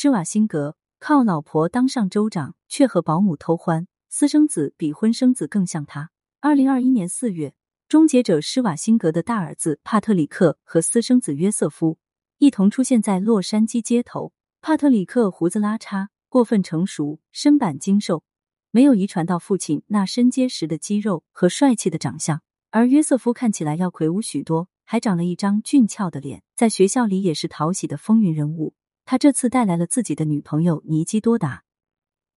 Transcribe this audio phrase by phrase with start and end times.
[0.00, 6.10] 施瓦辛格靠老婆当上州长，却和保姆偷欢，私生子比婚生子更像他。
[6.38, 7.52] 二零二一年四月，
[7.88, 11.98] 终结者施瓦辛格的大儿子帕特里克和私生子约瑟夫
[12.38, 14.32] 一同出现在洛杉矶街头。
[14.60, 18.22] 帕特里克胡子拉碴，过分成熟，身板精瘦，
[18.70, 22.40] 没有遗传到父亲那身结实的肌肉和帅气的长相，
[22.70, 24.68] 而约瑟夫看起来要魁梧许多。
[24.84, 28.74] 还长了一张俊俏的脸，在学校里也是讨喜的风云人物。
[29.10, 31.64] 他这次带来了自己的女朋友尼基多达，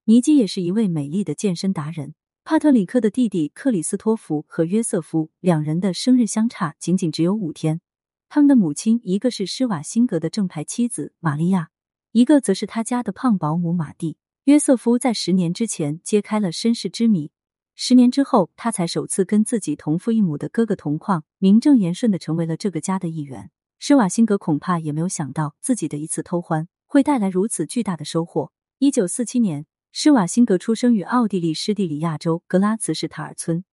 [0.05, 2.15] 尼基也是一位美丽的健身达人。
[2.45, 7.81] 帕特里克的弟弟克里斯托弗和约瑟夫两人的生日相差仅仅只有五天。
[8.29, 11.71] 他们的母亲一个是施瓦辛格的正牌妻子玛利亚，
[12.13, 14.15] 一个则是他家的胖保姆马蒂。
[14.45, 17.33] 约瑟夫在十年之前揭开了身世之谜。
[17.75, 23.51] 十年之后，他才首次跟自己同父异母的哥哥同框，名正言顺的成为了这个家的一员。
[23.83, 28.51] 施瓦辛格恐怕也没有想到，自己的一次偷欢会带来如此巨大的收获。
[28.77, 33.65] 一九四七年，施瓦辛格出生于奥地利施蒂里亚州格拉茨市塔尔村。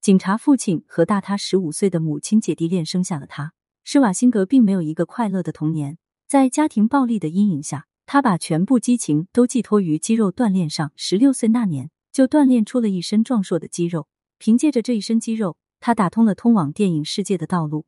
[0.00, 3.54] 警察父亲和大他十五岁的母亲姐弟恋生下了他。
[3.82, 10.92] 施瓦辛格并没有一个快乐的童年，在家庭暴力的阴影下，他把全部激情都寄托于肌肉锻炼上。
[10.94, 11.90] 十六岁那年。
[12.12, 14.06] 就锻炼出了一身壮硕的肌肉，
[14.38, 17.84] 凭借着这一身肌肉，他打通了通往电影世界的道路，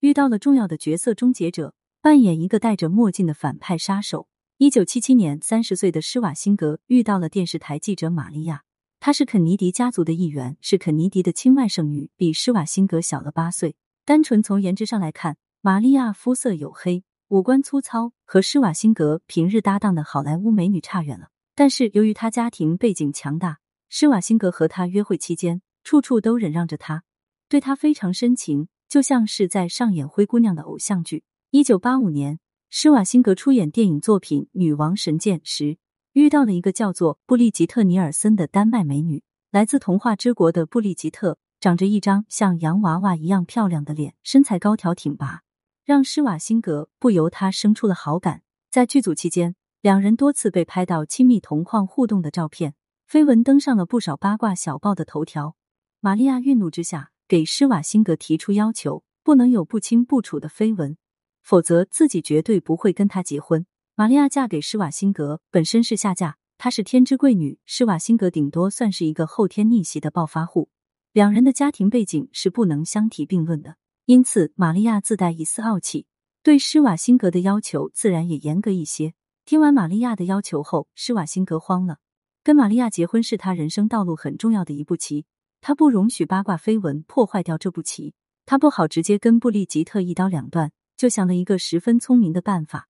[0.00, 4.28] 遇到了重要的角色——终结者，扮演一个戴着墨镜的反派杀手。
[4.56, 8.62] 一九七七年，三十岁的施瓦辛格遇到了电视台记者玛利亚，
[8.98, 13.76] 她是肯尼迪家族的一员，是肯尼迪的亲外甥女，比施瓦辛格小了八岁。
[14.06, 21.28] 单纯从颜值上来看，玛利亚肤色黝黑，五官粗糙，和施瓦辛格平日搭档的好莱坞美女差远了。
[21.54, 23.58] 但是由于她家庭背景强大。
[23.92, 27.02] 施瓦辛格和他约会期间，处处都忍让着他，
[27.48, 31.22] 对他非常深情，就像是在上演灰姑娘的偶像剧。
[31.50, 35.78] 一九八五年，施瓦辛格出演电影作品《女王神剑》时，
[36.12, 39.22] 遇到了一个叫做布丽吉特·尼尔森的丹麦美女。
[39.52, 45.42] 来自童话之国的布丽吉特，长着一张像洋娃娃一样漂亮的脸，身材高挑挺拔，
[45.84, 48.42] 让施瓦辛格不由他生出了好感。
[48.72, 52.74] 在剧组期间，两人多次被拍到亲密同框互动的照片。
[53.08, 55.54] 绯闻登上了不少八卦小报的头条。
[56.00, 60.96] 玛利亚愠怒之下，给施瓦辛格提出要求，不能有不清不楚的绯闻，
[61.44, 63.64] 否则自己绝对不会跟他结婚。
[63.94, 70.70] 玛利亚嫁给施瓦辛格本身是下嫁，她是天之贵女，施瓦辛格顶多算是一个后天逆袭的暴发户。
[71.12, 73.76] 两人的家庭背景是不能相提并论的，
[74.06, 76.06] 因此玛利亚自带一丝傲气，
[76.42, 79.14] 对施瓦辛格的要求自然也严格一些。
[79.44, 81.98] 听完玛利亚的要求后，施瓦辛格慌了。
[82.42, 85.26] 跟玛利亚结婚是他人生道路很重要的一步棋，
[85.60, 88.14] 他不容许八卦绯闻破坏掉这步棋。
[88.46, 92.88] 他不好直接跟布利吉特一刀两断，就想了一个十分聪明的办法，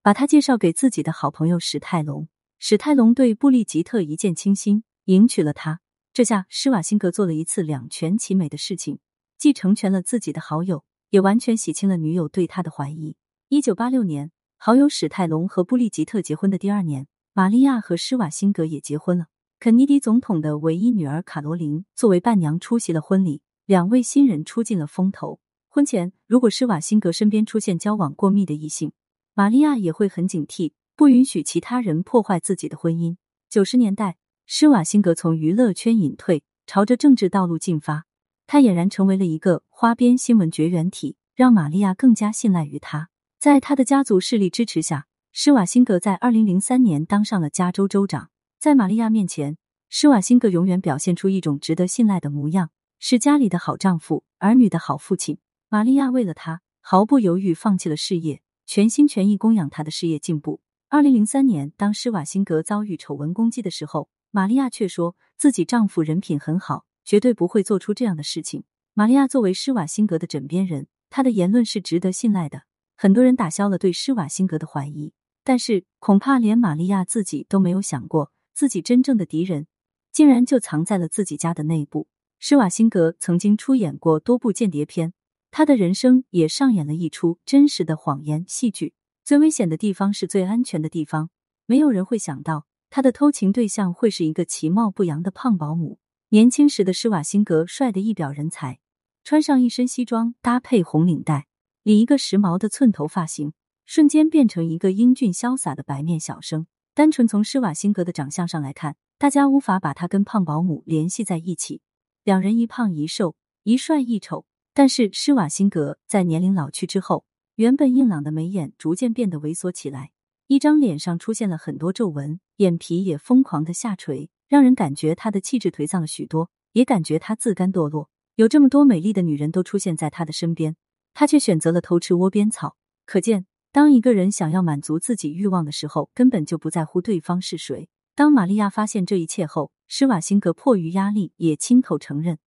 [0.00, 2.28] 把他介绍给自己的好朋友史泰龙。
[2.58, 5.80] 史泰龙对布利吉特一见倾心，迎娶了他。
[6.12, 8.98] 这下施瓦辛格做了一次两全其美的事情，
[9.36, 13.16] 既成全了自己的好友，也完全洗清了女友对他的怀疑。
[13.48, 17.06] 一九八六年，好友史泰龙和布利吉特结婚的第二年。
[17.34, 19.26] 玛利亚和施瓦辛格也结婚了。
[19.60, 25.40] 肯尼迪总统的唯一女儿卡罗琳作为伴娘出席了婚礼，两位新人出尽了风头。
[25.66, 28.92] 婚前，如果施瓦辛格身边出现交往过密的异性，
[29.34, 33.16] 玛利亚也会很警惕，不允许其他人破坏自己的婚姻。
[33.50, 34.16] 九十年代，
[34.46, 38.04] 施瓦辛格从娱乐圈隐退，朝着政治道路进发，
[38.46, 43.08] 他俨然成为了一个花边新闻绝缘体，让玛利亚更加信赖于他。
[43.40, 45.06] 在他的家族势力支持下。
[45.30, 48.30] 施瓦辛格在二零零三年当上了加州州长，
[48.60, 49.56] 在玛利亚面前，
[49.88, 55.38] 施瓦辛格永远表现出一种值得信赖的模样，是家里的好丈夫，儿女的好父亲。
[55.68, 60.60] 玛利亚为了他毫不犹豫放弃了事业，全心全意供养他的事业进步。
[60.88, 68.64] 二零零三年，当施瓦辛格遭遇丑闻攻击的时候，玛利亚却说自己丈夫人品很好，绝对不会做出这样的事情。
[68.92, 72.62] 玛利亚作为施瓦辛格的枕边人，她的言论是值得信赖的。
[72.96, 75.12] 很多人打消了对施瓦辛格的怀疑。
[75.44, 79.68] 但是，恐怕连玛利亚自己都没有想过，自己真正的敌人
[80.10, 82.08] 竟然就藏在了自己家的内部。
[82.40, 85.12] 施瓦辛格曾经出演过多部间谍片，
[85.52, 88.94] 他的人生也上演了一出真实的谎言戏剧。
[89.24, 91.30] 最危险的地方是最安全的地方，
[91.66, 96.00] 没有人会想到他的偷情对象会是一个其貌不扬的胖保姆。
[96.30, 98.80] 年轻时的施瓦辛格帅得一表人才，
[99.22, 101.46] 穿上一身西装，搭配红领带，
[101.84, 103.52] 理一个时髦的寸头发型。
[103.86, 106.66] 瞬间变成一个英俊潇洒的白面小生。
[106.98, 111.80] 单纯从施瓦辛格的长相上来看，大家无法把他跟胖保姆联系在一起。
[112.24, 114.46] 两人一胖一瘦，一帅一丑。
[114.74, 117.24] 但是施瓦辛格在年龄老去之后，
[117.54, 120.10] 原本硬朗的眉眼逐渐变得猥琐起来，
[120.48, 128.10] 一张脸上出现了很多皱纹，眼皮也疯狂的下垂，让人感觉他的气质颓丧了许多，也感觉他自甘堕落。
[128.34, 130.74] 有这么多美丽的女人都出现在他的身边，
[131.14, 132.74] 他却选择了偷吃窝边草。
[133.06, 137.88] 可见，当一个人想要满足自己欲望的时候，根本就不在乎对方是谁。
[138.14, 142.38] 当玛利亚发现这一切后，施瓦辛格迫于压力也亲口承认，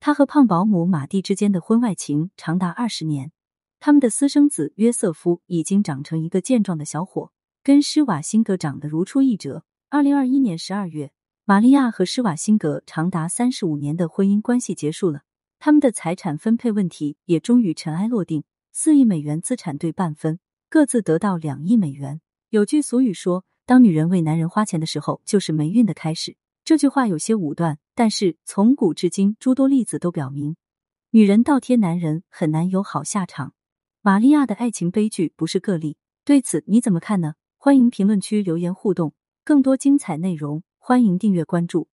[0.00, 3.32] 他和胖保姆马蒂之间的婚外情长达二十年。
[3.78, 7.32] 他们的私生子约瑟夫已经长成一个健壮的小伙，
[7.62, 9.64] 跟施瓦辛格长得如出一辙。
[9.90, 11.12] 二零二一年十二月，
[11.44, 15.22] 玛利亚和施瓦辛格长达三十五年的婚姻关系结束了，
[15.58, 20.38] 他们的财产分配问题也终于尘埃落定，四亿美元资产对半分，
[20.72, 22.22] 各自得到两亿美元。
[22.48, 23.44] 有句俗语说。
[23.66, 26.38] 当女人为男人花钱的时候，就是霉运的开始。
[26.64, 30.56] 这句话有些武断，但是从古至今，诸多例子都表明，
[31.10, 33.52] 女人倒贴男人很难有好下场。
[34.00, 37.34] 玛利亚的爱情悲剧不是个例，对此你怎么看呢？
[37.58, 39.12] 欢迎评论区留言互动，
[39.44, 41.91] 更多精彩内容，欢迎订阅关注。